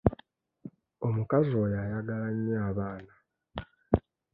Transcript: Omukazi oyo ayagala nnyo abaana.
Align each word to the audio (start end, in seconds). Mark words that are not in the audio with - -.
Omukazi 1.07 1.51
oyo 1.63 1.77
ayagala 1.85 2.27
nnyo 2.33 2.55
abaana. 2.69 3.13